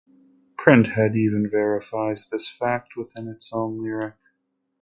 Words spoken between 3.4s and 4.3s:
own lyric.